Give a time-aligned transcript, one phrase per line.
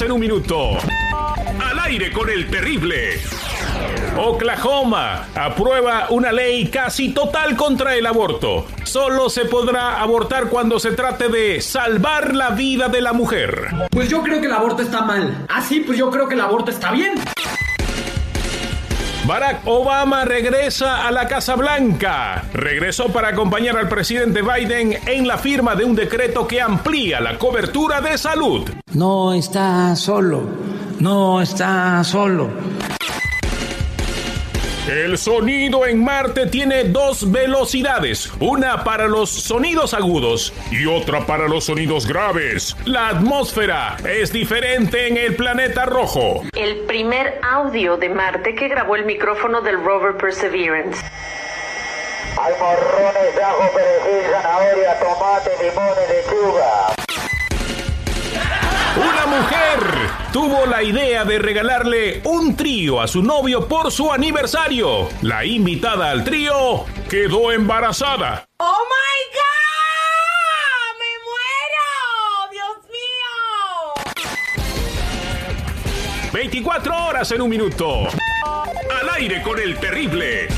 [0.00, 0.78] 24 horas en un minuto.
[1.62, 3.20] Al aire con el terrible.
[4.16, 8.66] Oklahoma aprueba una ley casi total contra el aborto.
[8.84, 13.68] Solo se podrá abortar cuando se trate de salvar la vida de la mujer.
[13.90, 15.46] Pues yo creo que el aborto está mal.
[15.48, 17.14] Ah, sí, pues yo creo que el aborto está bien.
[19.30, 22.46] Barack Obama regresa a la Casa Blanca.
[22.52, 27.38] Regresó para acompañar al presidente Biden en la firma de un decreto que amplía la
[27.38, 28.68] cobertura de salud.
[28.92, 30.42] No está solo,
[30.98, 32.50] no está solo.
[34.88, 41.46] El sonido en Marte tiene dos velocidades, una para los sonidos agudos y otra para
[41.48, 42.74] los sonidos graves.
[42.86, 46.44] La atmósfera es diferente en el planeta rojo.
[46.54, 51.04] El primer audio de Marte que grabó el micrófono del rover Perseverance.
[52.40, 56.94] Hay morrones ajo, perejil, zanahoria, tomate, limón y lechuga.
[58.96, 65.08] Una mujer tuvo la idea de regalarle un trío a su novio por su aniversario.
[65.22, 68.44] La invitada al trío quedó embarazada.
[68.58, 70.98] ¡Oh my God!
[71.00, 72.50] ¡Me muero!
[72.52, 72.76] ¡Dios
[76.14, 76.32] mío!
[76.32, 78.06] 24 horas en un minuto.
[79.00, 80.48] Al aire con el terrible.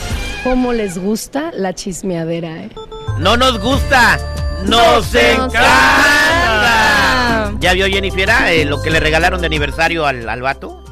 [0.44, 2.70] ¿Cómo les gusta la chismeadera, eh?
[3.18, 4.18] No nos gusta,
[4.64, 6.31] nos encanta.
[7.62, 10.82] ¿Ya vio Jennifer eh, lo que le regalaron de aniversario al, al vato?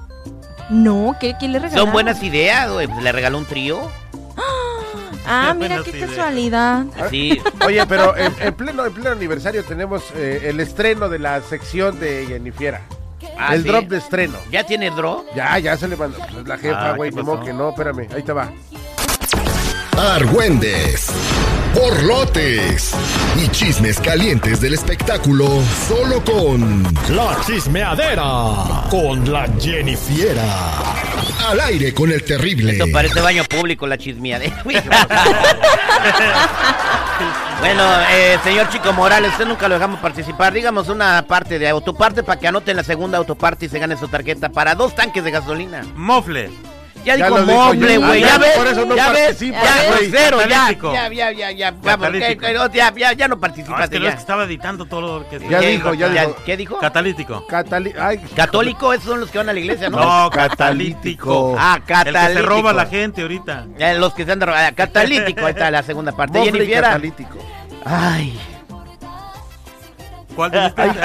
[0.71, 1.85] No, ¿qué, qué le regalaron?
[1.87, 2.87] Son buenas ideas, güey.
[3.03, 3.91] Le regaló un trío.
[5.27, 6.85] Ah, mira qué casualidad.
[7.11, 7.41] Sí.
[7.67, 11.99] Oye, pero en, en pleno, en pleno aniversario tenemos eh, el estreno de la sección
[12.01, 12.83] de Jennifiera.
[13.39, 13.69] Ah, el ¿sí?
[13.69, 14.39] drop de estreno.
[14.51, 15.25] ¿Ya tiene drop?
[15.35, 16.19] Ya, ya se le mandó.
[16.33, 17.47] Pues la jefa, Ah, güey, ¿qué ni modo pasó?
[17.47, 18.51] que no, espérame, ahí te va.
[20.01, 21.13] Argüendes,
[21.75, 22.95] borlotes
[23.37, 25.47] y chismes calientes del espectáculo
[25.87, 30.43] solo con La Chismeadera con la Jennifiera.
[31.47, 32.73] Al aire con el terrible.
[32.73, 34.65] Esto parece baño público, la chismeadera.
[37.61, 37.83] Bueno,
[38.13, 40.55] eh, señor Chico Morales, usted nunca lo dejamos participar.
[40.55, 44.09] Dígamos una parte de autoparte para que anoten la segunda autoparte y se gane su
[44.09, 45.85] tarjeta para dos tanques de gasolina.
[45.95, 46.49] Mofle.
[47.05, 47.45] Ya, Ya dijo yo.
[47.45, 48.03] güey.
[48.03, 51.51] Ah, Ya ya, ves, por eso no ya ves, participa, ya, ya, ya, ya, ya,
[51.51, 52.09] ya, vamos,
[52.73, 55.29] ya, ya, ya no No, participaste es que no es que estaba editando todo lo
[55.29, 55.39] que...
[55.49, 56.37] Ya dijo, ya dijo.
[56.45, 56.79] ¿Qué dijo?
[56.79, 57.47] Catalítico.
[57.47, 59.99] Catali Ay, Católico, esos son los que van a la iglesia, ¿no?
[59.99, 61.55] No, catalítico.
[61.55, 61.57] catalítico.
[61.59, 62.27] Ah, El catalítico.
[62.29, 63.67] que se roba a la gente ahorita.
[63.79, 64.75] Eh, los que se han robado.
[64.75, 66.39] Catalítico, ahí está la segunda parte.
[66.39, 66.83] Mofle y Jennifer.
[66.83, 67.39] catalítico.
[67.85, 68.39] Ay.
[70.41, 70.83] ¿Cuál dijiste?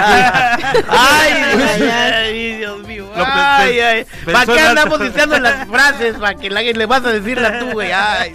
[0.87, 3.05] Ay, ay, ay, Dios mío.
[3.13, 6.15] Ay, ¿Para qué andamos diciendo las frases?
[6.15, 7.91] ¿Para que la, le vas a decirla tú, güey?
[7.91, 8.33] Ay.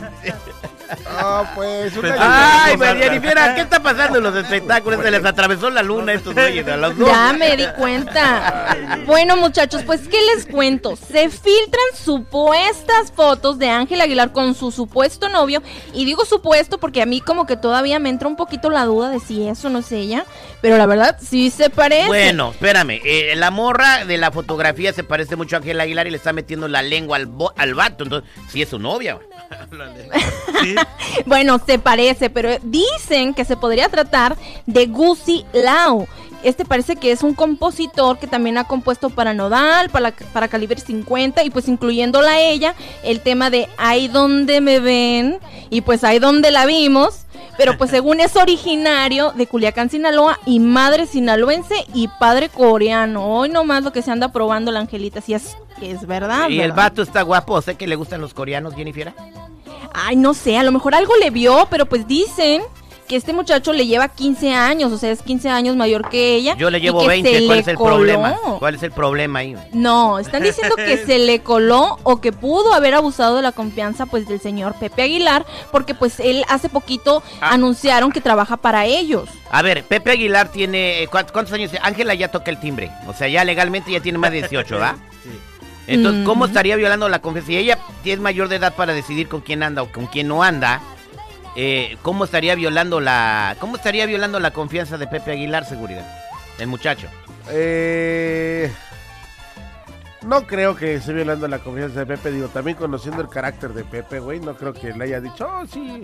[1.07, 2.77] Ah, pues, una Ay.
[2.99, 5.01] Jennifer, ¿qué está pasando en los espectáculos?
[5.03, 7.09] Se les atravesó la luna a estos güeyes, a los dos.
[7.09, 8.77] Ya me di cuenta.
[9.07, 10.97] Bueno, muchachos, pues ¿qué les cuento?
[10.97, 15.63] Se filtran supuestas fotos de Ángel Aguilar con su supuesto novio.
[15.93, 19.11] Y digo supuesto porque a mí como que todavía me entra un poquito la duda
[19.11, 20.25] de si eso no es ella.
[20.63, 22.07] Pero la verdad, sí se parece.
[22.07, 23.01] Bueno, espérame.
[23.05, 26.33] eh, la morra de la fotografía se parece mucho a Ángel Aguilar y le está
[26.33, 28.05] metiendo la lengua al, bo- al vato.
[28.05, 29.19] Entonces, sí es su novia.
[30.63, 30.75] Sí.
[31.27, 36.07] Bueno, se parece, pero dicen que se podría tratar de Gucci Lau.
[36.43, 40.81] Este parece que es un compositor que también ha compuesto para Nodal, para, para Calibre
[40.81, 45.39] 50 y pues incluyéndola a ella, el tema de Ahí donde me ven
[45.69, 47.27] y pues ahí donde la vimos.
[47.61, 53.37] Pero pues según es originario de Culiacán, Sinaloa y madre sinaloense y padre coreano.
[53.37, 56.49] Hoy nomás lo que se anda probando la Angelita, si es, es verdad.
[56.49, 57.61] y el vato está guapo.
[57.61, 59.13] Sé que le gustan los coreanos, Jennifer.
[59.93, 62.63] Ay, no sé, a lo mejor algo le vio, pero pues dicen
[63.11, 66.55] que este muchacho le lleva 15 años, o sea, es 15 años mayor que ella.
[66.57, 67.29] Yo le y llevo que 20.
[67.29, 67.97] se ¿Cuál le es el coló.
[67.97, 68.37] problema?
[68.61, 69.57] ¿Cuál es el problema ahí?
[69.73, 74.07] No, están diciendo que se le coló o que pudo haber abusado de la confianza
[74.07, 77.51] pues del señor Pepe Aguilar, porque pues él hace poquito Ah.
[77.55, 79.29] anunciaron que trabaja para ellos.
[79.51, 81.03] A ver, Pepe Aguilar tiene.
[81.03, 81.73] eh, ¿cuántos, años?
[81.83, 82.93] Ángela ya toca el timbre.
[83.09, 84.95] O sea, ya legalmente ya tiene más de 18, ¿verdad?
[85.89, 87.49] Entonces, ¿cómo estaría violando la confianza?
[87.49, 90.45] Si ella es mayor de edad para decidir con quién anda o con quién no
[90.45, 90.81] anda,
[91.57, 93.57] eh, ¿cómo estaría violando la.
[93.61, 96.07] ¿Cómo estaría violando la confianza de Pepe Aguilar, seguridad?
[96.59, 97.07] El muchacho.
[97.51, 98.71] Eh,
[100.23, 102.31] no creo que esté violando la confianza de Pepe.
[102.31, 105.67] Digo, también conociendo el carácter de Pepe, güey, no creo que le haya dicho, oh,
[105.67, 106.03] sí.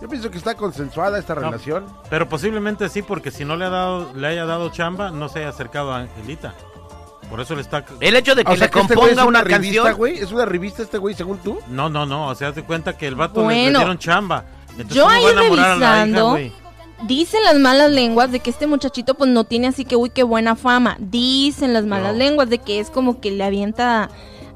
[0.00, 1.84] Yo pienso que está consensuada esta No, relación.
[2.08, 5.40] Pero posiblemente sí, porque si no le ha dado, le haya dado chamba, no se
[5.40, 6.54] haya acercado a Angelita.
[7.28, 7.84] Por eso le está.
[8.00, 9.96] El hecho de que O sea, le que este es componga una, revista, canción.
[9.98, 10.18] güey.
[10.18, 11.60] ¿Es una revista este güey, según tú?
[11.68, 12.28] No, no, no.
[12.28, 14.44] O sea, haz de cuenta que el vato le- le, dieron chamba.
[14.72, 16.38] Entonces, yo ¿cómo ahí hija, revisando,
[17.06, 20.22] dicen las malas lenguas de que este muchachito pues no tiene así que, uy, qué
[20.22, 20.96] buena fama.
[20.98, 24.10] Dicen las malas lenguas de que es como que le avienta,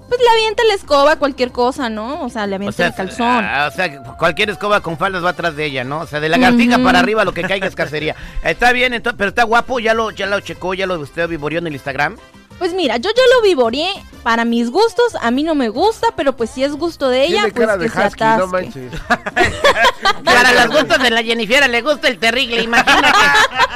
[0.09, 2.23] pues le avienta la escoba cualquier cosa, ¿no?
[2.23, 3.45] O sea, le O avienta sea, el calzón.
[3.45, 6.01] ah, o sea, cualquier escoba con faldas va atrás de ella, ¿no?
[6.01, 6.85] O sea, de la lagartija Ujú.
[6.85, 8.15] para arriba lo que caiga es cacería.
[8.43, 11.59] Está bien, entonces, pero está guapo, ya lo, ya lo checó, ya lo usted vivoreó
[11.61, 12.17] en el Instagram.
[12.65, 13.91] Pues mira, yo ya lo vivoreé
[14.23, 17.43] para mis gustos, a mí no me gusta, pero pues si es gusto de ella,
[17.43, 18.47] Tiene pues cara que de se husky, no atasque.
[18.51, 18.93] manches.
[20.25, 23.19] Para los gustos de la Jennifer le gusta el terrible, imagínate.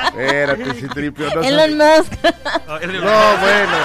[0.06, 1.34] Espérate, Citripio.
[1.34, 2.12] No, Elon Musk.
[2.22, 3.76] no, bueno.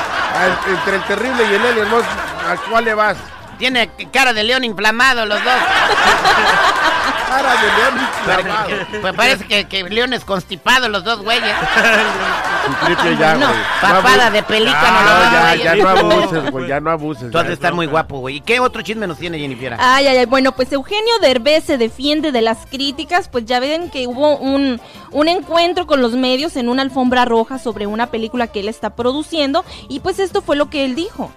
[0.70, 3.18] entre el terrible y el Elon Musk, ¿a cuál le vas?
[3.58, 5.54] Tiene cara de león inflamado los dos.
[7.28, 8.70] Cara de león inflamado.
[9.02, 11.56] Pues parece que, que leones constipados los dos güeyes.
[13.20, 13.60] Ya, No, güey.
[13.82, 16.68] papada de pelícano, dos ya, ya no abuses, güey.
[16.68, 17.32] Ya no abuses.
[17.32, 18.38] Tú has de estar muy guapo, güey.
[18.38, 19.76] ¿Y qué otro chisme nos tiene Jennifer?
[19.80, 20.26] Ay, ay, ay.
[20.26, 23.28] Bueno, pues Eugenio Derbez se defiende de las críticas.
[23.30, 24.80] Pues ya ven que hubo un,
[25.12, 28.92] un encuentro con los medios en una alfombra roja sobre una película que él está
[28.92, 29.66] produciendo.
[29.90, 31.32] Y pues esto fue lo que él dijo.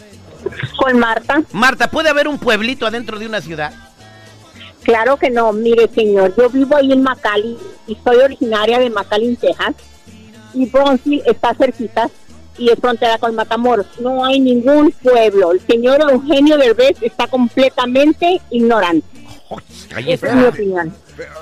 [0.77, 1.41] Con Marta.
[1.53, 3.73] Marta, ¿puede haber un pueblito adentro de una ciudad?
[4.83, 9.35] Claro que no, mire señor, yo vivo ahí en McAllen y soy originaria de McAllen,
[9.37, 9.75] Texas.
[10.53, 12.09] Y Bronzeville está cerquita
[12.57, 13.87] y es frontera con Matamoros.
[13.99, 15.53] No hay ningún pueblo.
[15.53, 19.07] El señor Eugenio Derbez está completamente ignorante.
[19.95, 20.27] Ahí está.
[20.27, 20.93] es mi opinión.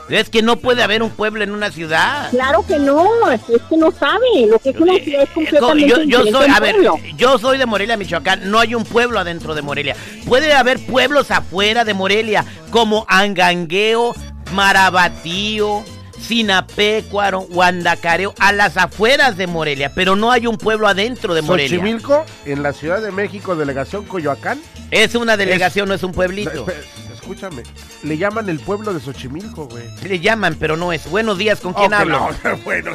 [0.10, 2.30] Es que no puede haber un pueblo en una ciudad.
[2.32, 4.48] Claro que no, es que no sabe.
[4.48, 6.96] Lo que es una ciudad es Co- completamente Yo, yo soy, a ver, pueblo.
[7.16, 8.50] yo soy de Morelia, Michoacán.
[8.52, 9.96] No hay un pueblo adentro de Morelia.
[10.28, 14.14] Puede haber pueblos afuera de Morelia, como Angangueo,
[14.54, 15.84] Marabatío,
[16.20, 21.78] Sinapecuaro, Guandacareo, a las afueras de Morelia, pero no hay un pueblo adentro de Morelia.
[21.78, 24.60] Xochimilco, en la Ciudad de México, delegación Coyoacán.
[24.92, 26.66] Es una delegación, no es un pueblito.
[27.32, 27.64] Escúchame,
[28.04, 29.84] le llaman el pueblo de Xochimilco, güey.
[30.06, 31.10] Le llaman, pero no es.
[31.10, 32.20] Buenos días, ¿con quién que hablo?
[32.20, 32.92] no, bueno,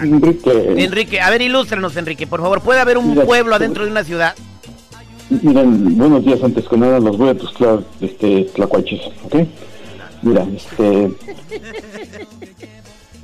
[0.00, 2.60] Enrique, Enrique, a ver, ilústranos, Enrique, por favor.
[2.60, 4.36] ¿Puede haber un Mira, pueblo adentro de una ciudad?
[5.28, 9.36] miren, buenos días antes que nada, los voy a tuzclar, este, tlacuaches, ¿ok?
[10.22, 11.10] Mira, este,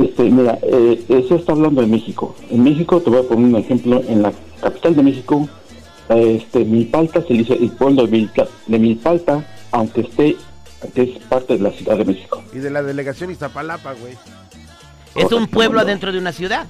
[0.01, 2.35] este, mira, eh, se está hablando de México.
[2.51, 5.49] En México, te voy a poner un ejemplo, en la capital de México,
[6.09, 10.37] este, Milpalta se dice el pueblo de, Milpa- de Milpalta, aunque esté,
[10.95, 12.43] que es parte de la Ciudad de México.
[12.53, 14.15] y de la delegación Iztapalapa, güey.
[15.15, 16.67] Es un pueblo adentro de una ciudad.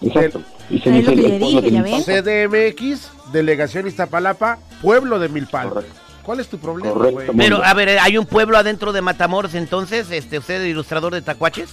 [0.00, 0.42] Exacto.
[0.70, 2.72] Y se Es dice el pueblo dije, de.
[2.72, 5.82] CDMX, delegación Iztapalapa, pueblo de Milpalta.
[6.22, 7.12] ¿Cuál es tu problema, güey?
[7.14, 7.32] Correcto.
[7.36, 10.10] Pero, a ver, ¿hay un pueblo adentro de Matamoros entonces?
[10.10, 11.70] Este, ¿Usted es ilustrador de tacuaches?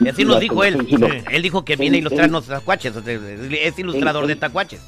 [0.00, 0.86] Y así nos dijo él.
[1.30, 2.94] Él dijo que viene a ilustrarnos tacuaches.
[2.96, 4.80] Es ilustrador de tacuaches.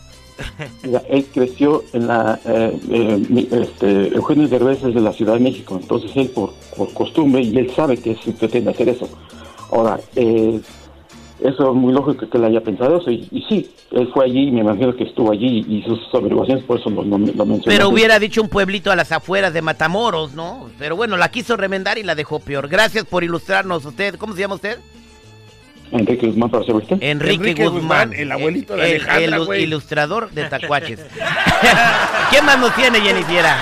[1.09, 2.39] Él creció en la...
[2.45, 6.53] eh, eh, este, Eugenio Derbez es de la Ciudad de México, entonces él por,
[6.95, 9.09] costumbre, y él sabe que se pretende hacer eso.
[9.73, 10.61] Ahora, eh,
[11.41, 13.11] Eso es muy lógico que él haya pensado eso.
[13.11, 16.91] Y, sí, él fue allí me imagino que estuvo allí y sus averiguaciones, por eso
[16.91, 17.63] lo, lo, lo mencioné.
[17.65, 20.69] Pero hubiera dicho un pueblito a las afueras de Matamoros, ¿no?
[20.79, 22.69] Pero bueno, la quiso remendar y la dejó peor.
[22.69, 24.17] Gracias por ilustrarnos usted.
[24.17, 24.79] ¿Cómo se llama usted?
[25.93, 26.95] Enrique Guzmán, para servirte.
[27.01, 29.63] Enrique, Enrique Guzmán, Guzmán, el abuelito de el- Alejandra, el güey.
[29.65, 31.01] ilustrador de tacuaches.
[32.31, 33.57] ¿Quién más nos tiene, Jennifiera?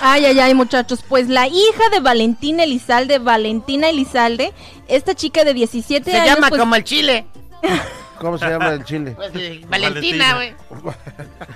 [0.00, 1.00] Ay, ay, ay, muchachos.
[1.06, 4.52] Pues la hija de Valentina Elizalde, Valentina Elizalde,
[4.88, 6.34] esta chica de 17 Se años.
[6.34, 7.26] llama pues- como el chile.
[8.20, 9.12] ¿Cómo se llama el chile?
[9.16, 10.54] Pues, eh, Valentina, güey.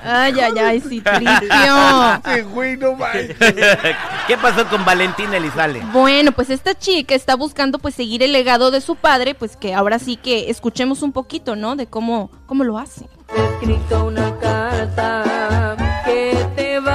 [0.05, 2.15] Ay, ay, ay, sí, tripio.
[2.17, 3.37] Este güey, no manches.
[4.27, 5.83] ¿Qué pasó con Valentina Elizalde?
[5.93, 9.75] Bueno, pues esta chica está buscando pues seguir el legado de su padre, pues que
[9.75, 11.77] ahora sí que escuchemos un poquito, ¿no?
[11.77, 13.07] De cómo, cómo lo hace.
[13.35, 16.90] escrito una carta que te vas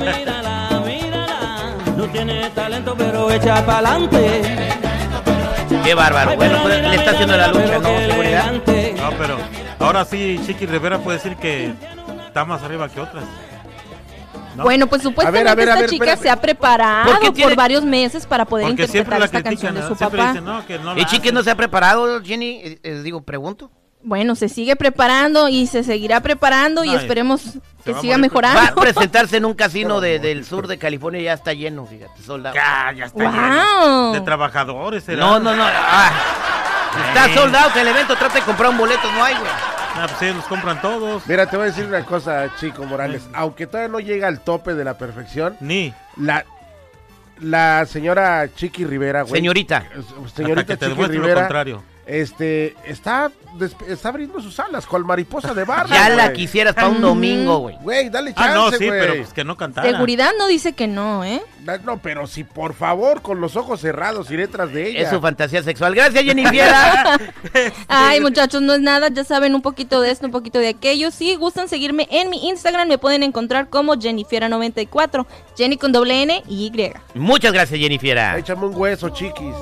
[0.00, 1.74] Mírala, mírala.
[1.96, 4.42] No tiene talento, pero echa pa'lante.
[5.84, 6.36] Qué bárbaro.
[6.36, 7.88] Bueno, pues, le está haciendo la lucha, ¿no?
[7.98, 8.52] Seguridad.
[8.52, 9.38] No, pero
[9.78, 11.72] ahora sí, Chiqui Rivera puede decir que
[12.26, 13.24] está más arriba que otras.
[14.56, 14.64] ¿no?
[14.64, 16.22] Bueno, pues supuestamente A ver, a ver, a esta ver, chica espérame.
[16.22, 19.80] se ha preparado ¿Por varios meses para poder Porque interpretar la esta critican, canción de
[19.80, 19.88] ¿no?
[19.88, 20.32] su Siempre papá.
[20.32, 22.60] dicen, no, que no la ¿Y Chiqui no se ha preparado, Jenny?
[22.62, 23.70] Eh, eh, digo, pregunto.
[24.02, 27.42] Bueno, se sigue preparando y se seguirá preparando y Ay, esperemos
[27.84, 28.58] que siga mejorando.
[28.60, 31.84] Va a presentarse en un casino de- del sur de California y ya está lleno,
[31.84, 32.54] fíjate, soldado.
[32.54, 33.32] Ya, ya está Wow.
[33.32, 34.12] lleno.
[34.12, 35.20] De trabajadores, será.
[35.20, 35.64] No, no, no.
[35.66, 36.10] ah,
[37.08, 39.50] está soldado el evento, trata de comprar un boleto, no hay, güey.
[39.96, 41.26] Ah, pues ellos los compran todos.
[41.26, 43.22] Mira, te voy a decir una cosa, Chico Morales.
[43.34, 45.92] Aunque todavía no llega al tope de la perfección, Ni.
[46.16, 46.46] la,
[47.40, 49.34] la señora Chiqui Rivera, güey.
[49.34, 49.84] Señorita.
[50.34, 51.40] Señorita Hasta que te Chiqui demuestre lo Rivera.
[51.42, 51.82] contrario.
[52.12, 53.30] Este, está,
[53.86, 55.88] está abriendo sus alas, cual mariposa de barra.
[55.94, 56.36] Ya la güey.
[56.36, 57.76] quisieras para un domingo, güey.
[57.80, 59.00] Güey, dale Ah, chance, no, sí, güey.
[59.00, 59.88] pero pues que no cantara.
[59.88, 61.40] Seguridad no dice que no, ¿eh?
[61.60, 65.02] Da- No, pero si por favor, con los ojos cerrados, iré tras de ella.
[65.02, 65.94] Es su fantasía sexual.
[65.94, 67.16] Gracias, Jenny Fiera.
[67.88, 71.12] Ay, muchachos, no es nada, ya saben un poquito de esto, un poquito de aquello.
[71.12, 75.26] Si gustan seguirme en mi Instagram, me pueden encontrar como Jennifiera94,
[75.56, 76.92] Jenny con doble N y Y.
[77.14, 78.36] Muchas gracias, Jenny Fiera.
[78.36, 79.54] Échame un hueso, chiquis.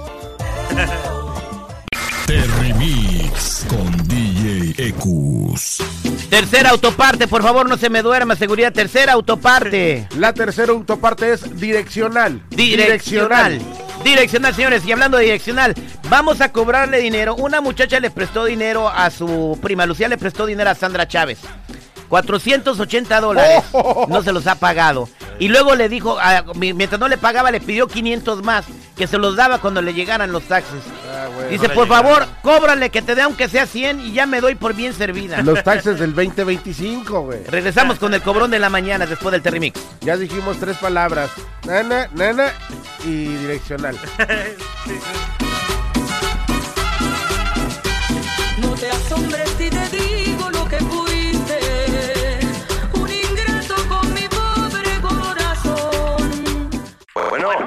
[2.29, 5.79] Terrimix con DJ Ecus.
[6.29, 8.71] Tercera autoparte, por favor, no se me duerma, seguridad.
[8.71, 10.07] Tercera autoparte.
[10.15, 12.43] La tercera autoparte es direccional.
[12.51, 13.59] Direccional.
[14.05, 14.85] Direccional, señores.
[14.85, 15.75] Y hablando de direccional,
[16.11, 17.35] vamos a cobrarle dinero.
[17.35, 19.87] Una muchacha le prestó dinero a su prima.
[19.87, 21.39] Lucía le prestó dinero a Sandra Chávez.
[22.11, 23.65] 480 dólares.
[24.09, 25.09] No se los ha pagado.
[25.39, 28.67] Y luego le dijo, a- mi- mientras no le pagaba, le pidió 500 más.
[28.99, 30.75] Que se los daba cuando le llegaran los taxes.
[31.49, 31.89] Dice, no le por llegaron.
[31.89, 35.41] favor, cóbrale que te dé aunque sea 100 y ya me doy por bien servida.
[35.43, 37.45] Los taxes del 2025, güey.
[37.45, 39.81] Regresamos con el cobrón de la mañana después del Terrimix.
[40.01, 41.31] Ya dijimos tres palabras.
[41.65, 42.53] Nana, nana
[43.05, 43.97] y direccional.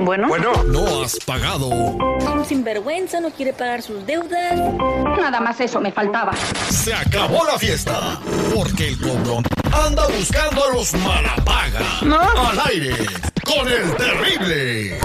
[0.01, 0.51] Bueno, bueno.
[0.63, 1.67] No has pagado.
[1.67, 4.57] Un sinvergüenza no quiere pagar sus deudas.
[5.19, 6.33] Nada más eso me faltaba.
[6.69, 8.19] Se acabó la fiesta.
[8.55, 11.81] Porque el cobrón anda buscando a los malapaga.
[12.49, 12.95] Al aire.
[13.45, 14.99] Con el terrible.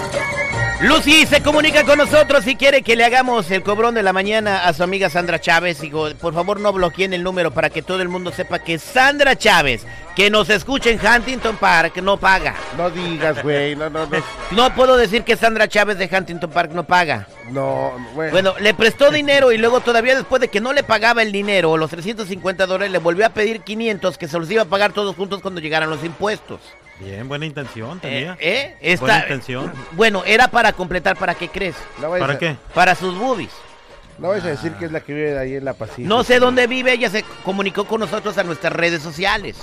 [0.79, 4.67] Lucy se comunica con nosotros y quiere que le hagamos el cobrón de la mañana
[4.67, 5.81] a su amiga Sandra Chávez.
[5.81, 9.35] Digo, por favor no bloqueen el número para que todo el mundo sepa que Sandra
[9.35, 12.55] Chávez, que nos escucha en Huntington Park, no paga.
[12.77, 13.75] No digas, güey.
[13.75, 14.17] No, no, no.
[14.51, 17.27] No puedo decir que Sandra Chávez de Huntington Park no paga.
[17.49, 18.29] No, güey.
[18.29, 21.75] Bueno, le prestó dinero y luego todavía después de que no le pagaba el dinero,
[21.75, 25.15] los 350 dólares, le volvió a pedir 500 que se los iba a pagar todos
[25.15, 26.59] juntos cuando llegaran los impuestos.
[26.99, 28.35] Bien, buena intención tenía.
[28.39, 28.75] ¿Eh?
[28.81, 29.71] Esta- Buena intención.
[29.91, 31.75] Bueno, era para completar, ¿para qué crees?
[32.01, 32.55] No ¿Para a- qué?
[32.73, 33.51] Para sus boobies.
[34.17, 36.07] No vais a decir que es la que vive ahí en la Pacífico.
[36.09, 39.57] No sé dónde vive, ella se comunicó con nosotros a nuestras redes sociales.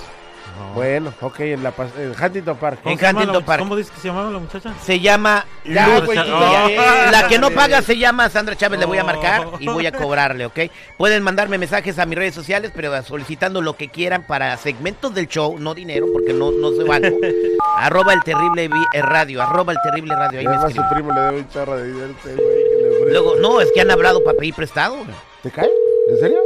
[0.73, 2.79] Bueno, ok, en la en Huntington Park.
[2.85, 3.59] En Huntington Park.
[3.59, 4.73] ¿Cómo dices que se llamaba la muchacha?
[4.81, 6.13] Se llama Ya, Luz.
[6.15, 7.51] La que no Oh.
[7.51, 10.59] paga se llama Sandra Chávez, le voy a marcar y voy a cobrarle, ¿ok?
[10.97, 15.27] Pueden mandarme mensajes a mis redes sociales, pero solicitando lo que quieran para segmentos del
[15.27, 17.17] show, no dinero, porque no, no soy banco.
[17.77, 21.37] arroba el terrible eh, radio, arroba el terrible radio, ahí me su primo le debe
[21.37, 23.11] un chorro de dinero este güey que le ofrece.
[23.11, 24.97] Luego, no, es que han hablado para pedir prestado.
[25.43, 25.69] ¿Te cae?
[26.09, 26.39] ¿En serio?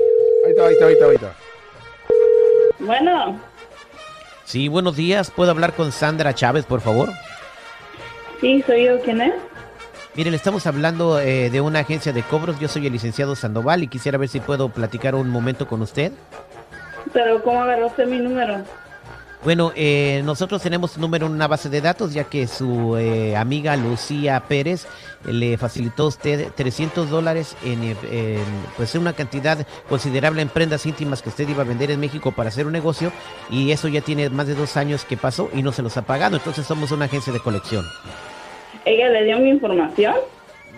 [0.46, 1.34] Ahí está, ahí está, ahí está, ahí está.
[2.80, 3.40] Bueno,
[4.50, 5.30] Sí, buenos días.
[5.30, 7.12] ¿Puedo hablar con Sandra Chávez, por favor?
[8.42, 9.00] sí, soy yo.
[9.02, 9.36] ¿Quién es?
[10.16, 12.60] Mire, le estamos hablando eh, de una agencia de cobros.
[12.60, 16.14] Yo soy el licenciado Sandoval y quisiera ver si puedo platicar un momento con usted.
[17.14, 18.64] Pero ¿cómo agarró usted mi número?
[19.42, 23.38] Bueno, eh, nosotros tenemos su número en una base de datos, ya que su eh,
[23.38, 24.86] amiga Lucía Pérez
[25.26, 28.44] eh, le facilitó a usted 300 dólares en, eh, en,
[28.76, 32.50] pues, una cantidad considerable en prendas íntimas que usted iba a vender en México para
[32.50, 33.14] hacer un negocio,
[33.50, 36.02] y eso ya tiene más de dos años que pasó y no se los ha
[36.02, 36.36] pagado.
[36.36, 37.86] Entonces somos una agencia de colección.
[38.84, 40.16] ¿Ella le dio mi información?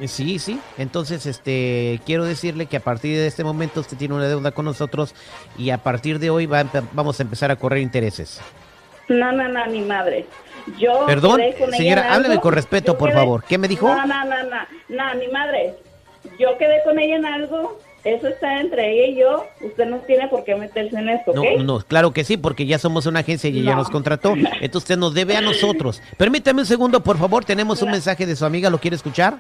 [0.07, 0.60] Sí, sí.
[0.77, 4.65] Entonces, este, quiero decirle que a partir de este momento usted tiene una deuda con
[4.65, 5.13] nosotros
[5.57, 8.41] y a partir de hoy va vamos a empezar a correr intereses.
[9.07, 10.25] No, no, no, ni madre.
[10.79, 13.43] Yo Perdón, ella señora, hábleme con respeto, Yo por quedé- favor.
[13.48, 13.88] ¿Qué me dijo?
[13.88, 14.57] No, no, no, no,
[14.89, 15.75] no, ni madre.
[16.39, 17.79] Yo quedé con ella en algo.
[18.03, 19.45] Eso está entre ella y yo.
[19.62, 21.48] Usted no tiene por qué meterse en esto, No, ¿ok?
[21.62, 23.77] no, claro que sí, porque ya somos una agencia y ella No.
[23.77, 24.33] nos contrató.
[24.33, 26.01] Entonces usted nos debe a nosotros.
[26.17, 27.45] Permítame un segundo, por favor.
[27.45, 28.71] Tenemos un mensaje de su amiga.
[28.71, 29.36] ¿Lo quiere escuchar?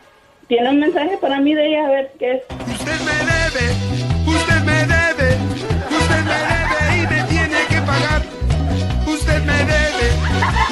[0.51, 2.41] Tiene un mensaje para mí de ella, a ver qué es.
[2.49, 3.73] Usted me debe,
[4.27, 5.37] usted me debe,
[5.97, 8.21] usted me debe y me tiene que pagar.
[9.07, 10.11] Usted me debe,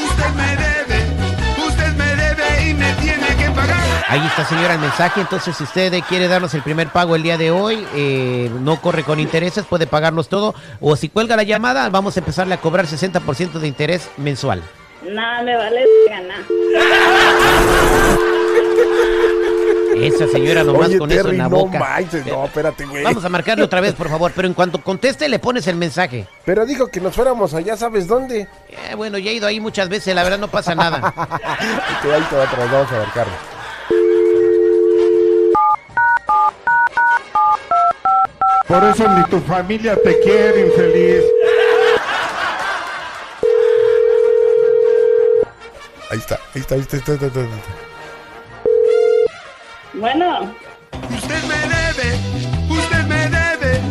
[0.03, 4.05] usted me debe, usted me debe y me tiene que pagar.
[4.09, 5.21] Ahí está, señora, el mensaje.
[5.21, 9.05] Entonces, si usted quiere darnos el primer pago el día de hoy, eh, no corre
[9.05, 10.55] con intereses, puede pagarnos todo.
[10.81, 14.61] O si cuelga la llamada, vamos a empezarle a cobrar 60% de interés mensual.
[15.09, 16.41] Nada, me vale ganar.
[20.01, 21.79] Esa señora nomás Oye, con eso en la no boca.
[21.79, 23.03] manches, no, espérate, güey.
[23.03, 26.27] Vamos a marcarle otra vez, por favor, pero en cuanto conteste le pones el mensaje.
[26.45, 28.47] Pero dijo que nos fuéramos allá, ¿sabes dónde?
[28.69, 31.13] Eh, bueno, ya he ido ahí muchas veces, la verdad no pasa nada.
[32.01, 33.33] Que ahí te va atrás, vamos a marcarle.
[38.67, 41.23] Por eso ni tu familia te quiere, infeliz.
[46.11, 47.88] Ahí está, ahí está, ahí está, ahí está, ahí está, ahí está.
[49.99, 50.53] Bueno,
[51.09, 52.17] Usted me debe,
[52.69, 53.81] usted me debe,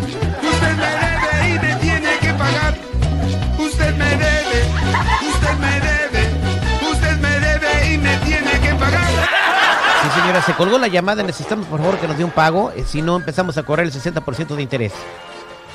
[0.43, 2.75] usted me debe y me tiene que pagar.
[3.59, 4.65] Usted me debe,
[5.29, 9.11] usted me debe, usted me debe y me tiene que pagar.
[10.03, 12.85] Sí, señora, se colgó la llamada, necesitamos por favor que nos dé un pago, eh,
[12.87, 14.93] si no empezamos a correr el 60% de interés.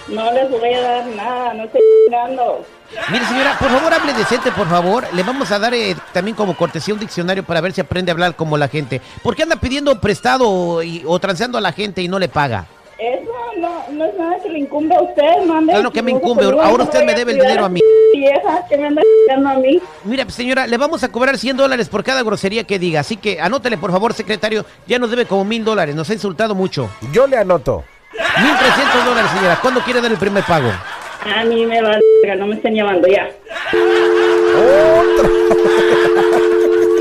[0.08, 2.66] No les voy a dar nada, no estoy chingando.
[3.12, 5.06] Mire, señora, por favor, hable decente, por favor.
[5.14, 8.14] Le vamos a dar eh, también como cortesía un diccionario para ver si aprende a
[8.14, 9.02] hablar como la gente.
[9.24, 12.66] ¿Por qué anda pidiendo prestado y- o transeando a la gente y no le paga?
[13.00, 15.74] Eso no, no es nada que le incumbe a usted, mande.
[15.74, 17.82] Claro que me incumbe, ahora usted me debe el dinero a mí.
[18.14, 19.02] Vieja, que me anda
[19.36, 19.82] a mí.
[20.04, 23.00] Mira, pues, señora, le vamos a cobrar 100 dólares por cada grosería que diga.
[23.02, 24.66] Así que anótele, por favor, secretario.
[24.88, 25.96] Ya nos debe como mil dólares.
[25.96, 26.90] Nos ha insultado mucho.
[27.12, 27.84] Yo le anoto.
[28.18, 29.60] 1.300 dólares, señora.
[29.62, 30.70] ¿Cuándo quiere dar el primer pago?
[31.26, 31.98] A mí me va
[32.38, 33.30] no me estén llamando ya.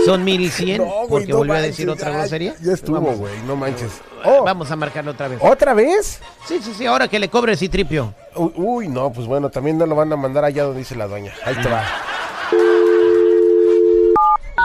[0.05, 2.55] Son 1.100 No, güey, porque no volvió a decir otra ya, grosería.
[2.61, 3.19] Ya estuvo, Vamos.
[3.19, 4.01] güey, no manches.
[4.25, 5.39] Vamos a marcarlo otra vez.
[5.41, 6.21] ¿Otra vez?
[6.47, 8.15] Sí, sí, sí, ahora que le cobre citripio.
[8.35, 11.07] Uy, uy, no, pues bueno, también no lo van a mandar allá donde dice la
[11.07, 11.33] doña.
[11.45, 11.85] Ahí te va.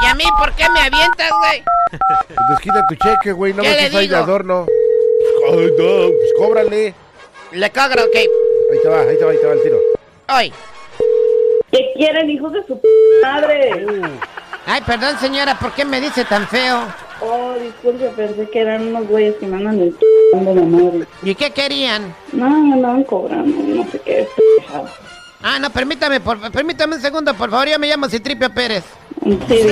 [0.03, 1.63] ¿Y a mí por qué me avientas, güey?
[2.49, 4.65] Desquita tu cheque, güey, no ¿Qué me le estés ahí de adorno.
[5.49, 6.93] Ay, no, pues cóbrale.
[7.51, 8.15] Le cobro, ok.
[8.15, 9.77] Ahí te va, ahí te va, ahí te va el tiro.
[10.35, 10.53] Hoy.
[11.71, 12.87] ¿Qué quieren, hijos de su p
[13.21, 13.85] madre?
[14.65, 16.87] Ay, perdón, señora, ¿por qué me dice tan feo?
[17.21, 19.93] Oh, disculpe, pensé que eran unos güeyes que me andan
[20.33, 21.05] dando la madre.
[21.23, 22.13] ¿Y qué querían?
[22.33, 24.27] No, me andaban cobrando, no sé qué.
[25.41, 28.83] Ah, no, permítame, por, permítame un segundo, por favor, yo me llamo Citripio Pérez.
[29.47, 29.63] Sí,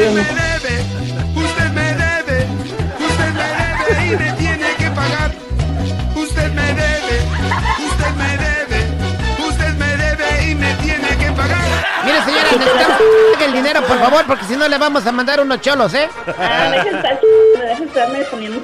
[12.05, 12.97] Mire, señora, necesitamos
[13.37, 16.07] que el dinero, por favor, porque si no le vamos a mandar unos cholos, ¿eh?
[16.37, 17.19] Ah, dejen estar
[17.67, 18.61] dejen estarme poniendo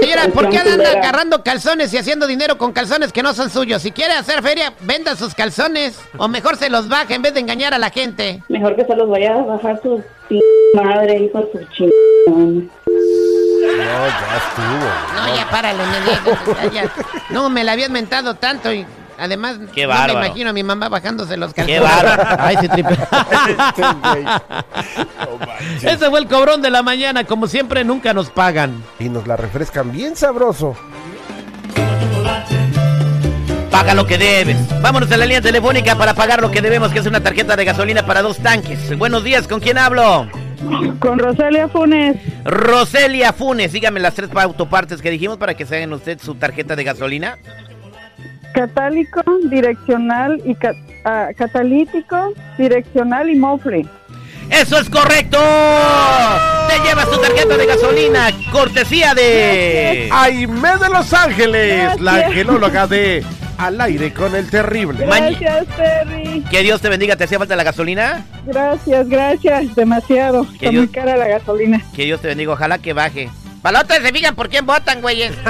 [0.00, 3.82] Señora, ¿por qué anda agarrando calzones y haciendo dinero con calzones que no son suyos?
[3.82, 5.98] Si quiere hacer feria, venda sus calzones.
[6.18, 8.42] O mejor se los baje en vez de engañar a la gente.
[8.48, 10.02] Mejor que se los vaya a bajar su
[10.74, 12.70] madre, hijo de su chingón.
[12.86, 15.24] No, ya estuvo.
[15.26, 16.92] No, ya párale, me digas, ya, ya.
[17.30, 18.86] No, me la habían mentado tanto y
[19.18, 21.82] además Qué no me imagino a mi mamá bajándose los Qué calzones.
[21.82, 22.36] bárbaro.
[22.42, 22.94] Ay, se tripe.
[25.76, 27.24] Este Ese fue el cobrón de la mañana.
[27.24, 28.82] Como siempre, nunca nos pagan.
[28.98, 30.76] Y nos la refrescan bien sabroso.
[33.70, 34.56] Paga lo que debes.
[34.82, 37.64] Vámonos a la línea telefónica para pagar lo que debemos, que es una tarjeta de
[37.64, 38.96] gasolina para dos tanques.
[38.98, 40.28] Buenos días, ¿con quién hablo?
[41.00, 42.16] Con Rosalia Funes.
[42.44, 46.76] Roselia Funes, dígame las tres autopartes que dijimos para que se hagan usted su tarjeta
[46.76, 47.38] de gasolina.
[48.52, 53.86] Catálico, direccional y ca- ah, catalítico, direccional y mofle.
[54.50, 55.38] ¡Eso es correcto!
[56.68, 60.08] Te llevas tu tarjeta de gasolina cortesía de...
[60.12, 62.28] Aime de Los Ángeles, la Gracias.
[62.30, 63.24] angelóloga de
[63.56, 65.06] Al aire con el terrible.
[65.06, 66.44] Gracias, Terry.
[66.50, 68.26] Que Dios te bendiga, ¿te hacía falta la gasolina?
[68.44, 69.74] Gracias, gracias.
[69.74, 70.42] Demasiado.
[70.42, 71.80] Está Dios- muy cara la gasolina.
[71.94, 73.30] Que Dios te bendiga, ojalá que baje.
[73.62, 75.32] Palotes, se fijan por quién votan, güeyes.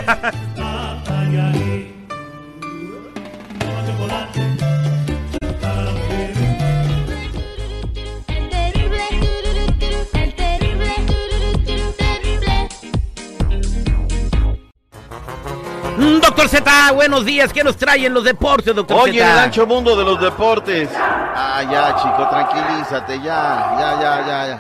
[16.03, 17.53] Doctor Z, buenos días.
[17.53, 19.33] ¿Qué nos traen los deportes, doctor Oye, Z?
[19.33, 20.88] el ancho mundo de los deportes.
[20.97, 24.59] Ah, ya, chico, tranquilízate, ya, ya, ya, ya, ya.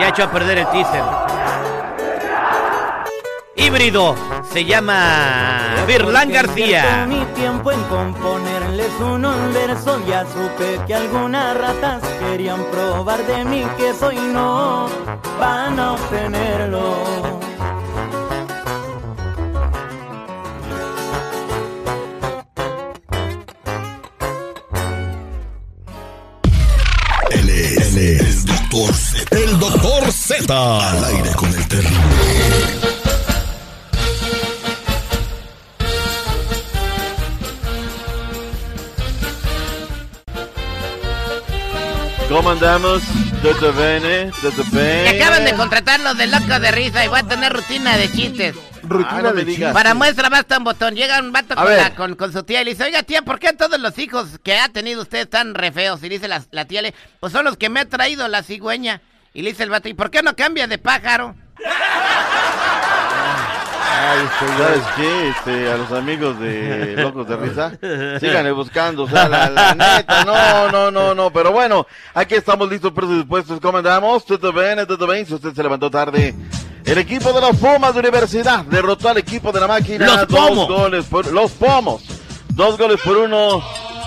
[0.00, 1.02] Ya echó a perder el teaser.
[3.54, 4.14] Híbrido.
[4.50, 7.04] Se llama Virlán García.
[7.06, 13.62] mi tiempo en componerles unos versos ya supe que algunas ratas querían probar de mí
[13.76, 14.88] que soy no
[15.38, 17.51] van a obtenerlo.
[30.48, 31.96] Al aire con el terrible.
[42.28, 43.02] ¿Cómo andamos?
[43.42, 44.30] ¿Todo bien, eh?
[44.40, 45.02] ¿Todo bien?
[45.04, 48.10] Me acaban de contratar los de loco de risa y voy a tener rutina de
[48.10, 48.54] chistes.
[48.82, 49.74] Rutina Ah, no de digas.
[49.74, 50.94] Para muestra basta un botón.
[50.94, 53.38] Llega un vato con, la- con- con su tía y le dice, oiga tía, ¿por
[53.38, 56.02] qué todos los hijos que ha tenido usted están re feos?
[56.02, 59.02] Y dice la, la tía, le, pues son los que me ha traído la cigüeña.
[59.34, 61.34] Y le dice el vato, ¿y por qué no cambia de pájaro?
[64.04, 65.28] Ay, este, ¿Sabes qué?
[65.28, 67.72] Este, a los amigos de Locos de Risa,
[68.20, 72.68] síganle buscando, o sea, la, la neta, no, no, no, no, pero bueno, aquí estamos
[72.68, 74.26] listos, pero dispuestos, ¿cómo andamos?
[74.26, 74.84] ¿Todo bien?
[74.86, 75.24] ¿Todo bien?
[75.24, 76.34] Si usted se levantó tarde,
[76.84, 80.04] el equipo de los Pumas de Universidad derrotó al equipo de la máquina.
[80.04, 80.68] Los dos Pomos.
[80.68, 82.02] goles por, los Pomos,
[82.50, 83.62] dos goles por uno.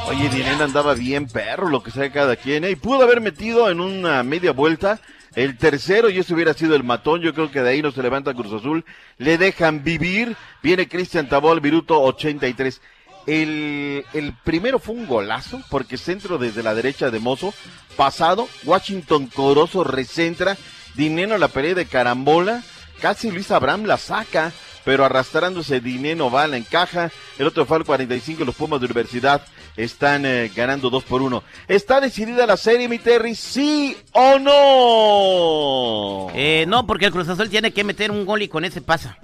[0.08, 2.72] Oye, Dinena andaba bien perro, lo que sea cada quien, ¿eh?
[2.72, 5.00] y pudo haber metido en una media vuelta
[5.36, 7.22] el tercero y eso hubiera sido el matón.
[7.22, 8.86] Yo creo que de ahí no se levanta Cruz Azul.
[9.18, 10.36] Le dejan vivir.
[10.63, 12.82] Viene Cristian Tabó al minuto 83.
[13.28, 17.54] El, el primero fue un golazo porque centro desde la derecha de Mozo.
[17.98, 20.56] Pasado, Washington Corozo recentra.
[20.96, 22.63] Dineno la pelea de carambola.
[23.02, 24.54] Casi Luis Abraham la saca.
[24.86, 27.12] Pero arrastrándose Dineno va, la encaja.
[27.38, 28.46] El otro fue al 45.
[28.46, 29.46] Los Pumas de Universidad
[29.78, 31.44] están eh, ganando 2 por 1.
[31.68, 33.36] ¿Está decidida la serie, mi Terry?
[33.36, 36.28] ¿Sí o no?
[36.34, 39.18] Eh, no, porque el Cruz Azul tiene que meter un gol y con ese pasa.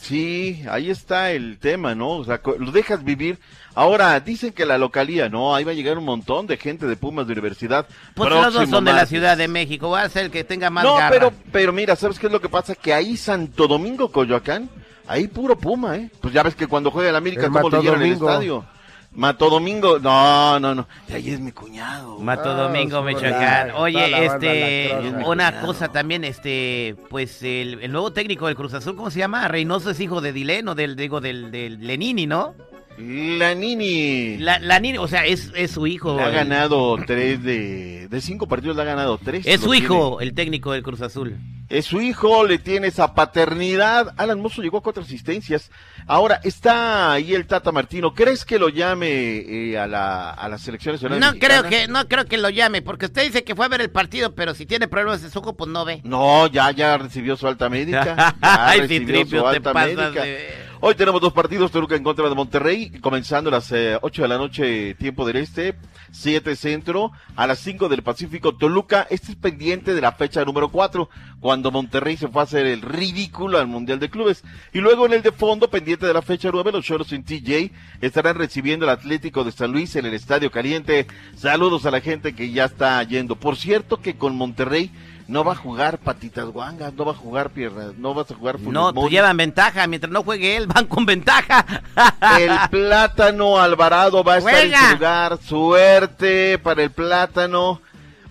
[0.00, 2.10] Sí, ahí está el tema, ¿no?
[2.10, 3.38] O sea, lo dejas vivir.
[3.74, 5.54] Ahora, dicen que la localía, ¿no?
[5.54, 7.86] Ahí va a llegar un montón de gente de Pumas de universidad.
[8.14, 9.06] Pues los dos son de la.
[9.06, 9.90] Ciudad de México.
[9.90, 11.10] Va a ser el que tenga más No, garra.
[11.10, 12.74] pero, pero mira, ¿sabes qué es lo que pasa?
[12.74, 14.70] Que ahí Santo Domingo, Coyoacán,
[15.06, 16.10] ahí puro Puma, ¿eh?
[16.20, 18.64] Pues ya ves que cuando juega el América, El ¿cómo le llenan el estadio?
[19.12, 20.86] Mato Domingo, no, no, no.
[21.08, 22.18] Y ahí es mi cuñado.
[22.20, 23.72] Mato Ah, Domingo, Michoacán.
[23.72, 24.92] Oye, la este,
[25.26, 29.48] una cosa también, este, pues el, el nuevo técnico del Cruz Azul, ¿cómo se llama?
[29.48, 32.54] Reynoso es hijo de Dilén o del, digo, del, del Lenini, ¿no?
[33.00, 34.36] La Nini.
[34.38, 36.16] La, la Nini, o sea, es, es su hijo.
[36.16, 39.46] Le ha ganado tres de, de cinco partidos, le ha ganado tres.
[39.46, 39.84] Es su tiene.
[39.86, 41.36] hijo, el técnico del Cruz Azul.
[41.68, 44.12] Es su hijo, le tiene esa paternidad.
[44.16, 45.70] Alan Mozo llegó a cuatro asistencias.
[46.06, 48.12] Ahora está ahí el Tata Martino.
[48.12, 49.08] ¿Crees que lo llame
[49.38, 52.82] eh, a, la, a las selecciones nacional No creo que, no creo que lo llame,
[52.82, 55.38] porque usted dice que fue a ver el partido, pero si tiene problemas de su
[55.38, 56.00] ojo, pues no ve.
[56.02, 58.34] No, ya, ya recibió su alta médica.
[58.42, 60.22] Ya Ay, recibió su te alta pasas médica.
[60.24, 64.28] de- Hoy tenemos dos partidos, Toluca en contra de Monterrey, comenzando las eh, 8 de
[64.28, 65.74] la noche, tiempo del este,
[66.10, 70.70] 7 centro, a las 5 del Pacífico, Toluca, este es pendiente de la fecha número
[70.70, 74.42] 4, cuando Monterrey se fue a hacer el ridículo al Mundial de Clubes.
[74.72, 77.72] Y luego en el de fondo, pendiente de la fecha 9, los Choros en TJ
[78.00, 81.06] estarán recibiendo al Atlético de San Luis en el Estadio Caliente.
[81.36, 83.36] Saludos a la gente que ya está yendo.
[83.36, 84.90] Por cierto que con Monterrey
[85.30, 88.58] no va a jugar patitas guangas, no va a jugar piernas, no vas a jugar
[88.58, 89.10] Funes No, Mori.
[89.14, 89.86] llevan ventaja.
[89.86, 91.64] Mientras no juegue él, van con ventaja.
[92.38, 94.88] El plátano Alvarado va a estar en Juega.
[94.88, 95.38] su lugar.
[95.42, 97.80] Suerte para el plátano.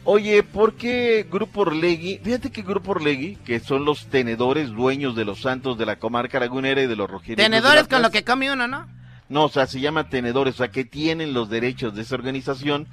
[0.04, 2.20] Oye, ¿por qué Grupo Orlegui?
[2.24, 6.40] Fíjate que Grupo Orlegui, que son los tenedores dueños de los santos de la comarca
[6.40, 7.46] lagunera y de los rojinegros.
[7.46, 8.88] Tenedores con lo que come uno, ¿no?
[9.30, 12.88] No, o sea, se llama tenedores, o sea, que tienen los derechos de esa organización.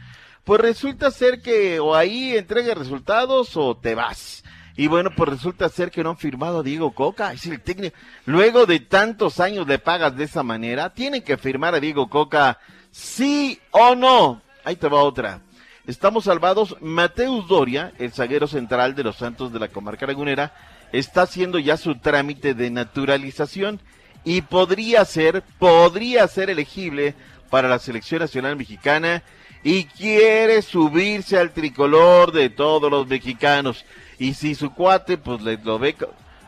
[0.46, 4.44] Pues resulta ser que o ahí entrega resultados o te vas.
[4.76, 7.96] Y bueno, pues resulta ser que no han firmado a Diego Coca, es el técnico.
[8.26, 12.60] Luego de tantos años le pagas de esa manera, tienen que firmar a Diego Coca,
[12.92, 14.40] sí o no.
[14.62, 15.40] Ahí te va otra.
[15.84, 20.54] Estamos salvados Mateus Doria, el zaguero central de los Santos de la comarca lagunera,
[20.92, 23.80] está haciendo ya su trámite de naturalización
[24.22, 27.16] y podría ser, podría ser elegible
[27.50, 29.24] para la selección nacional mexicana
[29.66, 33.84] y quiere subirse al tricolor de todos los mexicanos.
[34.16, 35.96] Y si su cuate, pues le lo ve,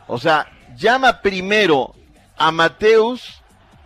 [0.07, 1.93] o sea, llama primero
[2.37, 3.41] a Mateus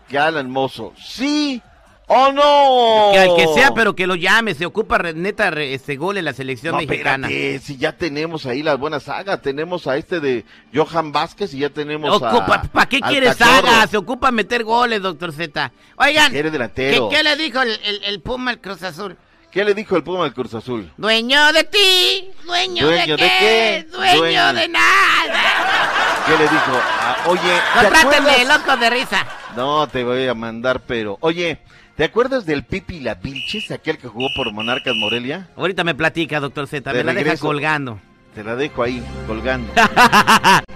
[0.08, 0.94] que Mozo.
[1.04, 1.64] ¿Sí
[2.08, 3.10] o no?
[3.14, 6.18] Que al que sea, pero que lo llame, se ocupa re- neta re- este gol
[6.18, 7.28] en la selección No, mexicana.
[7.28, 11.60] espérate, si ya tenemos ahí las buenas sagas, tenemos a este de Johan Vázquez y
[11.60, 12.62] ya tenemos Ocupa, a...
[12.64, 13.88] ¿Para qué quiere saga?
[13.88, 15.72] Se ocupa meter goles, doctor Z.
[15.98, 17.10] Oigan, Quiere ¿qué, delantero.
[17.10, 19.16] qué le dijo el, el- el Puma al Cruz Azul?
[19.52, 20.92] ¿Qué le dijo el Puma al Cruz Azul?
[20.98, 24.54] Dueño de ti, dueño, ¿Dueño de, de qué, dueño, Dueño.
[24.54, 26.24] de nada.
[26.26, 26.72] ¿Qué le dijo?
[27.00, 28.60] Ah, oye, ¿te Contrátenme, acuerdas?
[28.60, 29.28] loco de risa.
[29.56, 31.18] No, te voy a mandar, pero...
[31.22, 31.60] Oye,
[31.96, 35.50] ¿te acuerdas del Pipi La Vilches, aquel que jugó por Monarcas Morelia?
[35.56, 38.00] Ahorita me platica, doctor Z, De me la deja colgando.
[38.34, 39.72] Te la dejo ahí, colgando.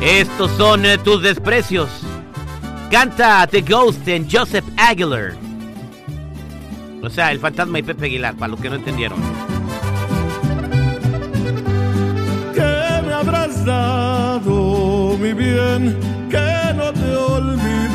[0.00, 1.90] Estos son eh, tus desprecios.
[2.90, 5.34] Canta The Ghost en Joseph Aguilar.
[7.02, 9.20] O sea, el fantasma y Pepe Aguilar, para los que no entendieron.
[12.54, 15.96] que me habrás dado, mi bien,
[16.30, 17.89] que no te olvido.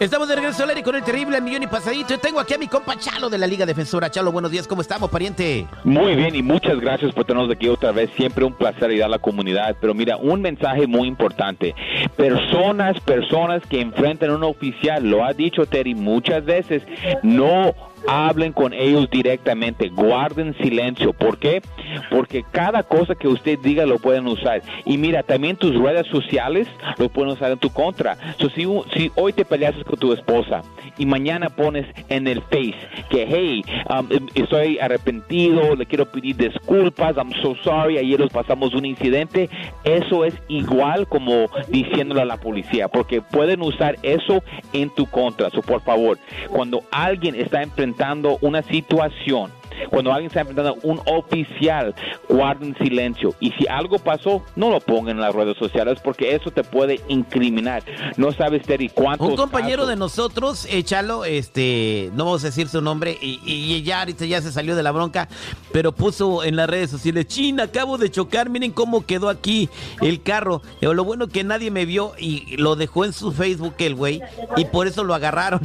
[0.00, 2.16] Estamos de regreso al aire con el terrible millón y pasadito.
[2.18, 4.08] Tengo aquí a mi compa Chalo de la Liga Defensora.
[4.08, 5.66] Chalo, buenos días, ¿cómo estamos, pariente?
[5.82, 8.08] Muy bien y muchas gracias por tenernos aquí otra vez.
[8.16, 9.76] Siempre un placer ayudar a la comunidad.
[9.80, 11.74] Pero mira, un mensaje muy importante.
[12.16, 16.84] Personas, personas que enfrentan a un oficial, lo ha dicho Terry muchas veces,
[17.24, 17.74] no
[18.06, 21.12] hablen con ellos directamente, guarden silencio.
[21.12, 21.62] ¿Por qué?
[22.10, 24.62] Porque cada cosa que usted diga lo pueden usar.
[24.84, 28.16] Y mira, también tus redes sociales lo pueden usar en tu contra.
[28.38, 30.62] So, si, si hoy te peleaste con tu esposa
[30.98, 32.74] y mañana pones en el Face
[33.10, 38.30] que, hey, um, em- estoy arrepentido, le quiero pedir disculpas, I'm so sorry, ayer nos
[38.30, 39.48] pasamos un incidente,
[39.84, 45.50] eso es igual como diciéndole a la policía, porque pueden usar eso en tu contra.
[45.50, 49.50] So, por favor, cuando alguien está enfrentando una situación,
[49.90, 51.94] cuando alguien está enfrentando a un oficial,
[52.28, 53.34] guarden silencio.
[53.40, 57.00] Y si algo pasó, no lo pongan en las redes sociales porque eso te puede
[57.08, 57.82] incriminar.
[58.16, 62.48] No sabes, Terry, cuántos Un compañero casos- de nosotros, eh, Chalo, este, no vamos a
[62.48, 65.28] decir su nombre, y, y ya ahorita ya se salió de la bronca,
[65.72, 69.68] pero puso en las redes sociales, China, acabo de chocar, miren cómo quedó aquí
[70.00, 70.62] el carro.
[70.80, 74.20] Pero lo bueno que nadie me vio y lo dejó en su Facebook el güey,
[74.56, 75.60] y por eso lo agarraron.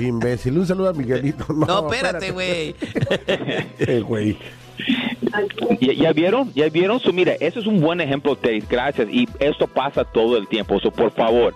[0.00, 1.46] Imbécil, un saludo a Miguelito.
[1.52, 2.74] No, No, espérate, güey.
[3.78, 4.36] El güey.
[5.80, 6.52] ¿Ya, vieron?
[6.54, 7.00] ¿Ya vieron?
[7.00, 8.62] So, mira, eso es un buen ejemplo, Terry.
[8.68, 9.08] Gracias.
[9.10, 10.78] Y esto pasa todo el tiempo.
[10.80, 11.54] So, por favor,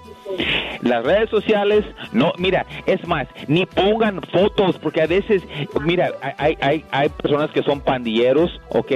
[0.82, 5.42] las redes sociales, no, mira, es más, ni pongan fotos, porque a veces,
[5.80, 8.92] mira, hay, hay, hay personas que son pandilleros, ¿ok?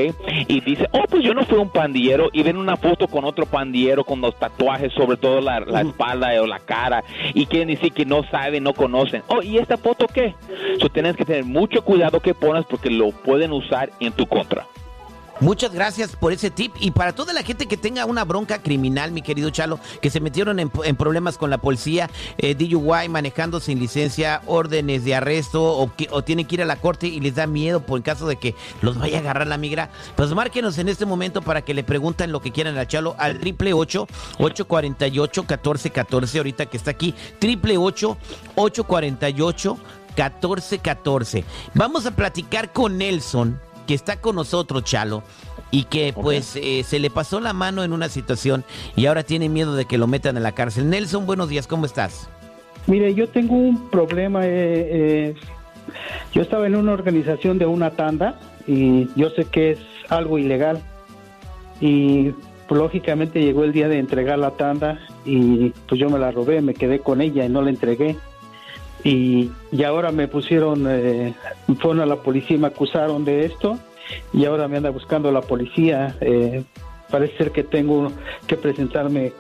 [0.49, 3.47] Y dicen, oh, pues yo no fui un pandillero, y ven una foto con otro
[3.47, 7.03] pandillero con los tatuajes sobre todo la, la espalda o la cara,
[7.35, 9.23] y quieren decir que no saben, no conocen.
[9.29, 10.35] Oh, ¿y esta foto qué?
[10.81, 14.67] So, tienes que tener mucho cuidado que pones porque lo pueden usar en tu contra.
[15.41, 16.75] Muchas gracias por ese tip.
[16.81, 20.21] Y para toda la gente que tenga una bronca criminal, mi querido Chalo, que se
[20.21, 25.91] metieron en, problemas con la policía, eh, DUI, manejando sin licencia, órdenes de arresto, o,
[25.95, 28.55] que- tienen que ir a la corte y les da miedo por caso de que
[28.83, 32.33] los vaya a agarrar la migra, pues márquenos en este momento para que le pregunten
[32.33, 34.07] lo que quieran a Chalo al triple ocho
[34.39, 38.19] 848 1414 ahorita que está aquí, triple ocho
[38.57, 39.79] 848
[40.17, 43.59] 1414 Vamos a platicar con Nelson
[43.91, 45.25] que está con nosotros, Chalo,
[45.73, 48.63] y que pues eh, se le pasó la mano en una situación
[48.95, 50.89] y ahora tiene miedo de que lo metan en la cárcel.
[50.89, 52.31] Nelson, buenos días, ¿cómo estás?
[52.87, 54.47] Mire, yo tengo un problema.
[54.47, 55.35] eh, eh,
[56.33, 60.81] yo estaba en una organización de una tanda y yo sé que es algo ilegal.
[61.81, 62.31] Y
[62.69, 66.61] pues, lógicamente llegó el día de entregar la tanda y pues yo me la robé,
[66.63, 68.17] me quedé con ella y no la entregué.
[69.05, 71.35] Y, y ahora me pusieron, eh,
[71.81, 73.79] fueron a la policía y me acusaron de esto
[74.33, 76.17] y ahora me anda buscando la policía.
[76.21, 76.65] eh,
[77.11, 78.13] parece ser que tengo
[78.47, 79.33] que presentarme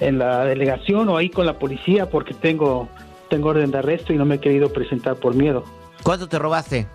[0.00, 2.88] en la delegación o ahí con la policía porque tengo
[3.30, 5.64] tengo orden de arresto y no me he querido presentar por miedo.
[6.02, 6.86] ¿Cuánto te robaste?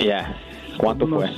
[0.00, 0.36] Ya,
[0.78, 1.28] ¿cuánto fue?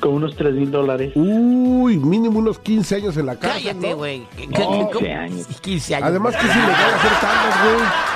[0.00, 1.12] Con unos tres mil dólares.
[1.14, 3.62] Uy, mínimo unos 15 años en la cárcel.
[3.64, 3.96] Cállate, ¿no?
[3.96, 4.26] güey.
[4.48, 4.90] No.
[4.90, 5.46] 15 años.
[5.60, 6.08] 15 años.
[6.08, 8.15] Además que es ilegal hacer tandas, güey.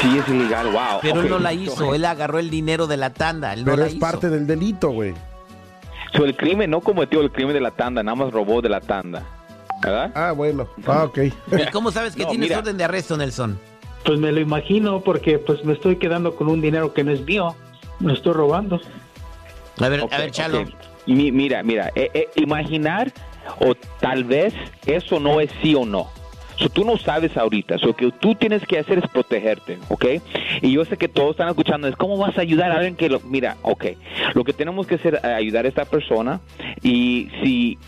[0.00, 1.00] Sí, es ilegal, wow.
[1.02, 3.76] Pero él no la hizo, él agarró el dinero de la tanda, él no Pero
[3.78, 4.00] la es hizo.
[4.00, 5.14] parte del delito, güey.
[6.14, 8.80] So, el crimen no cometió el crimen de la tanda, nada más robó de la
[8.80, 9.22] tanda.
[9.82, 10.10] ¿verdad?
[10.14, 10.68] Ah, bueno.
[10.86, 11.18] Ah, ok.
[11.52, 12.58] ¿Y cómo sabes que No, tienes mira.
[12.58, 13.58] orden de arresto, Nelson?
[14.04, 17.22] Pues me lo imagino porque pues me estoy quedando con un dinero que no es
[17.24, 17.56] mío.
[17.98, 18.78] Me lo estoy robando.
[19.80, 20.64] A ver, a ver, Chalo.
[21.06, 23.10] Mi- mira, mira, eh, eh, imaginar
[23.60, 24.52] o tal vez
[24.84, 26.10] eso no es sí o no.
[26.68, 27.76] Tú no sabes ahorita.
[27.82, 30.04] Lo que tú tienes que hacer es protegerte, ¿ok?
[30.60, 31.88] Y yo sé que todos están escuchando.
[31.88, 33.20] Es cómo vas a ayudar a alguien que lo...
[33.20, 33.86] Mira, ok.
[34.34, 36.40] Lo que tenemos que hacer es ayudar a esta persona.
[36.82, 37.78] Y si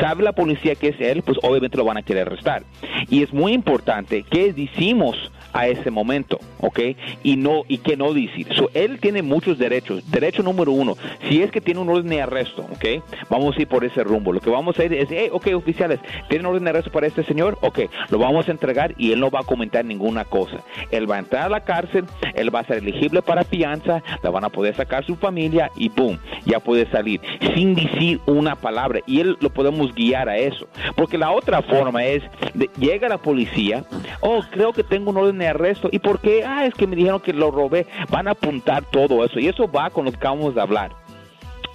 [0.00, 2.62] sabe la policía que es él, pues obviamente lo van a querer arrestar.
[3.08, 6.80] Y es muy importante qué decimos a ese momento, ¿ok?
[7.22, 8.46] Y no y qué no decir.
[8.74, 10.10] Él tiene muchos derechos.
[10.10, 10.96] Derecho número uno,
[11.28, 13.02] si es que tiene un orden de arresto, ¿ok?
[13.28, 14.32] Vamos a ir por ese rumbo.
[14.32, 17.22] Lo que vamos a ir es, hey, ok, oficiales, ¿tienen orden de arresto para este
[17.24, 17.58] señor?
[17.60, 20.58] Ok, lo vamos a entregar y él no va a comentar ninguna cosa.
[20.90, 24.30] Él va a entrar a la cárcel, él va a ser elegible para fianza, la
[24.30, 26.18] van a poder sacar su familia y ¡boom!
[26.46, 27.20] Ya puede salir
[27.54, 30.66] sin decir una palabra y él lo podemos guiar a eso.
[30.96, 32.22] Porque la otra forma es,
[32.54, 33.84] de- llega la policía,
[34.20, 35.88] oh, creo que tengo un orden arresto.
[35.90, 36.44] ¿Y por qué?
[36.44, 37.86] Ah, es que me dijeron que lo robé.
[38.10, 41.02] Van a apuntar todo eso y eso va con lo que acabamos de hablar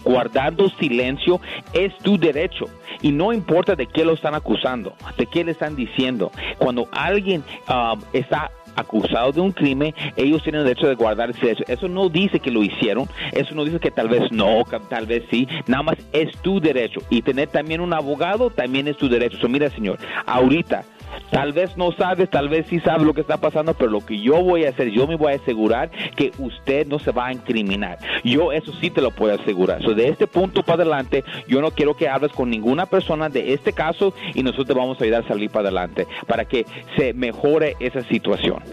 [0.04, 1.42] guardando silencio
[1.74, 2.66] es tu derecho
[3.02, 6.32] y no importa de qué lo están acusando, de qué le están diciendo.
[6.58, 11.66] Cuando alguien ah, está acusado de un crimen, ellos tienen el derecho de guardar silencio.
[11.68, 15.24] Eso no dice que lo hicieron, eso no dice que tal vez no, tal vez
[15.30, 17.02] sí, nada más es tu derecho.
[17.10, 19.38] Y tener también un abogado también es tu derecho.
[19.38, 20.84] So, mira, señor, ahorita
[21.30, 24.20] Tal vez no sabes, tal vez sí sabes lo que está pasando, pero lo que
[24.20, 27.34] yo voy a hacer, yo me voy a asegurar que usted no se va a
[27.34, 27.98] incriminar.
[28.24, 29.82] Yo eso sí te lo puedo asegurar.
[29.82, 33.74] De este punto para adelante, yo no quiero que hables con ninguna persona de este
[33.74, 36.66] caso y nosotros te vamos a ayudar a salir para adelante para que
[36.98, 38.64] se mejore esa situación.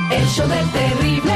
[0.10, 1.34] El show del terrible.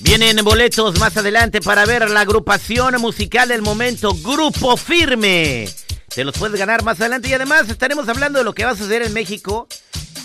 [0.00, 5.68] Vienen boletos más adelante para ver la agrupación musical del momento, Grupo Firme.
[6.12, 8.76] Te los puedes ganar más adelante y además estaremos hablando de lo que va a
[8.76, 9.68] suceder en México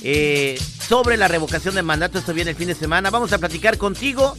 [0.01, 2.17] eh, sobre la revocación del mandato.
[2.17, 3.11] Esto viene el fin de semana.
[3.11, 4.35] Vamos a platicar contigo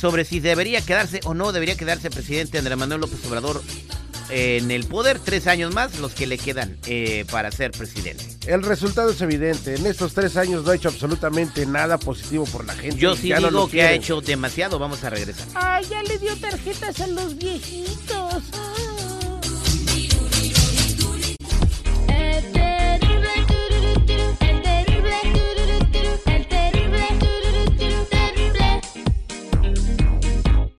[0.00, 3.62] sobre si debería quedarse o no debería quedarse presidente Andrés Manuel López Obrador
[4.30, 8.24] en el poder tres años más, los que le quedan eh, para ser presidente.
[8.46, 9.74] El resultado es evidente.
[9.74, 12.96] En estos tres años no ha hecho absolutamente nada positivo por la gente.
[12.96, 14.78] Yo sí Ya no digo lo que ha hecho demasiado.
[14.78, 15.46] Vamos a regresar.
[15.54, 18.42] Ay, ya le dio tarjetas a los viejitos.